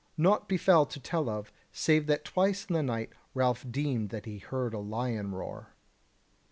[0.17, 4.39] Naught befell to tell of, save that twice in the night Ralph deemed that he
[4.39, 5.75] heard a lion roar.